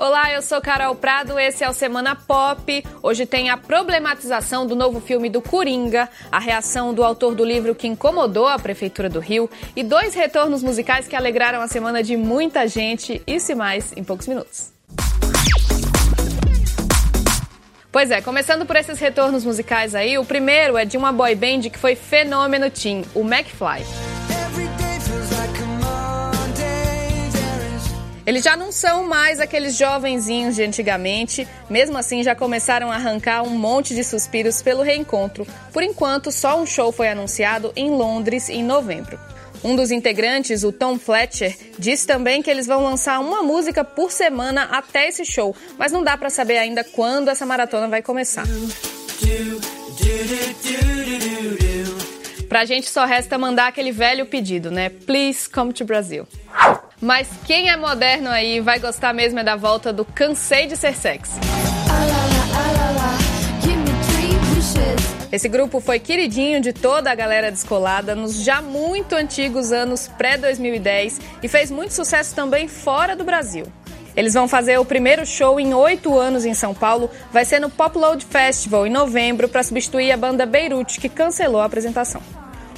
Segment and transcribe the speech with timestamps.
[0.00, 2.82] Olá, eu sou Carol Prado, esse é o Semana Pop.
[3.02, 7.74] Hoje tem a problematização do novo filme do Coringa, a reação do autor do livro
[7.74, 12.16] que incomodou a Prefeitura do Rio e dois retornos musicais que alegraram a semana de
[12.16, 13.20] muita gente.
[13.26, 14.72] Isso e mais em poucos minutos.
[17.92, 21.68] Pois é, começando por esses retornos musicais aí, o primeiro é de uma boy band
[21.70, 24.09] que foi fenômeno teen, o McFly.
[28.26, 33.42] Eles já não são mais aqueles jovenzinhos de antigamente, mesmo assim já começaram a arrancar
[33.42, 35.46] um monte de suspiros pelo reencontro.
[35.72, 39.18] Por enquanto, só um show foi anunciado em Londres em novembro.
[39.62, 44.10] Um dos integrantes, o Tom Fletcher, disse também que eles vão lançar uma música por
[44.10, 48.44] semana até esse show, mas não dá para saber ainda quando essa maratona vai começar.
[52.48, 54.88] Pra gente só resta mandar aquele velho pedido, né?
[54.88, 56.26] Please come to Brazil.
[57.00, 60.94] Mas quem é moderno aí vai gostar mesmo é da volta do Cansei de Ser
[60.94, 61.40] Sexy.
[65.32, 71.20] Esse grupo foi queridinho de toda a galera descolada nos já muito antigos anos pré-2010
[71.42, 73.64] e fez muito sucesso também fora do Brasil.
[74.16, 77.70] Eles vão fazer o primeiro show em oito anos em São Paulo, vai ser no
[77.70, 82.20] Pop Load Festival em novembro para substituir a banda Beirute, que cancelou a apresentação.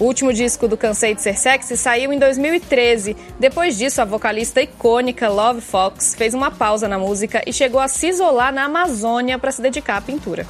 [0.00, 3.14] O último disco do Cansei de Ser Sexy saiu em 2013.
[3.38, 7.86] Depois disso, a vocalista icônica Love Fox fez uma pausa na música e chegou a
[7.86, 10.46] se isolar na Amazônia para se dedicar à pintura.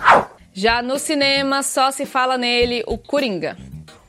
[0.54, 3.56] Já no cinema, só se fala nele o Coringa.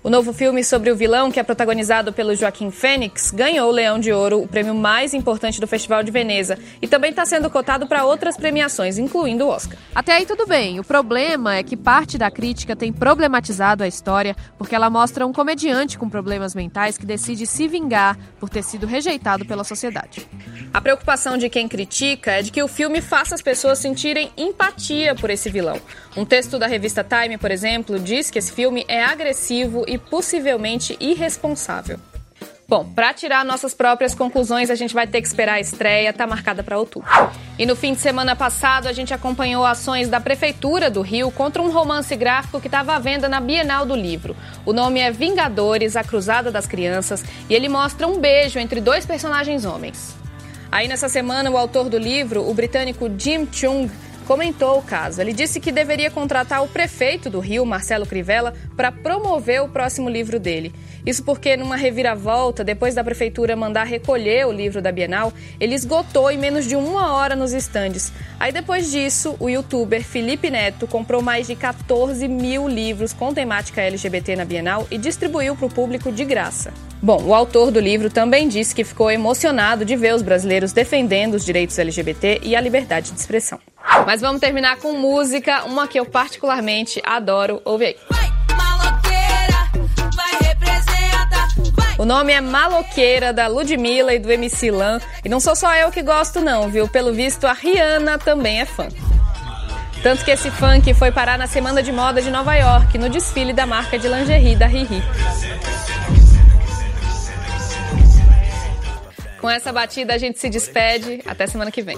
[0.04, 4.00] O novo filme sobre o vilão, que é protagonizado pelo Joaquim Fênix, ganhou o Leão
[4.00, 7.86] de Ouro, o prêmio mais importante do Festival de Veneza, e também está sendo cotado
[7.86, 9.78] para outras premiações, incluindo o Oscar.
[9.94, 10.80] Até aí tudo bem.
[10.80, 15.32] O problema é que parte da crítica tem problematizado a história porque ela mostra um
[15.32, 20.28] comediante com problemas mentais que decide se vingar por ter sido rejeitado pela sociedade.
[20.74, 25.14] A preocupação de quem critica é de que o filme faça as pessoas sentirem empatia
[25.14, 25.82] por esse vilão.
[26.16, 30.96] Um texto da revista Time, por exemplo, diz que esse filme é agressivo e possivelmente
[30.98, 32.00] irresponsável.
[32.70, 36.26] Bom, para tirar nossas próprias conclusões, a gente vai ter que esperar a estreia, tá
[36.26, 37.10] marcada para outubro.
[37.60, 41.62] E no fim de semana passado, a gente acompanhou ações da Prefeitura do Rio contra
[41.62, 44.38] um romance gráfico que estava à venda na Bienal do Livro.
[44.66, 49.06] O nome é Vingadores, a Cruzada das Crianças, e ele mostra um beijo entre dois
[49.06, 50.21] personagens homens.
[50.72, 53.90] Aí nessa semana, o autor do livro, o britânico Jim Chung,
[54.32, 55.20] comentou o caso.
[55.20, 60.10] Ele disse que deveria contratar o prefeito do Rio, Marcelo Crivella, para promover o próximo
[60.10, 60.74] livro dele.
[61.06, 66.32] Isso porque, numa reviravolta, depois da prefeitura mandar recolher o livro da Bienal, ele esgotou
[66.32, 68.14] em menos de uma hora nos estandes.
[68.40, 73.82] Aí, depois disso, o youtuber Felipe Neto comprou mais de 14 mil livros com temática
[73.82, 76.72] LGBT na Bienal e distribuiu para o público de graça.
[77.02, 81.34] Bom, o autor do livro também disse que ficou emocionado de ver os brasileiros defendendo
[81.34, 83.60] os direitos LGBT e a liberdade de expressão.
[84.06, 87.62] Mas vamos terminar com música, uma que eu particularmente adoro.
[87.64, 87.96] Ouve aí.
[91.98, 95.00] O nome é Maloqueira, da Ludmilla e do MC Lan.
[95.24, 96.88] E não sou só eu que gosto, não, viu?
[96.88, 98.88] Pelo visto, a Rihanna também é fã.
[100.02, 103.54] Tanto que esse funk foi parar na Semana de Moda de Nova York, no desfile
[103.54, 105.00] da marca de lingerie da Riri.
[109.42, 111.22] Com essa batida a gente se despede.
[111.26, 111.98] Até semana que vem.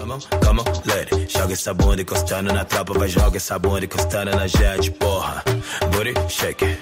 [1.28, 5.44] Joga essa bunda encostando na tropa, vai joga essa bunda encostando na jet, porra.
[5.92, 6.78] Booty shake.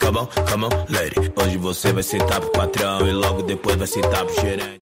[0.00, 1.32] Come on, come on, lady.
[1.36, 4.80] Hoje você vai sentar pro patrão e logo depois vai sentar pro gerente.